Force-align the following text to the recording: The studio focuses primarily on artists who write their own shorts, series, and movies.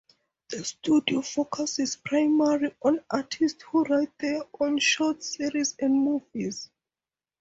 The 0.49 0.65
studio 0.65 1.21
focuses 1.21 1.95
primarily 1.95 2.73
on 2.81 3.05
artists 3.11 3.61
who 3.69 3.83
write 3.83 4.17
their 4.17 4.41
own 4.59 4.79
shorts, 4.79 5.37
series, 5.37 5.75
and 5.79 5.93
movies. 5.93 6.71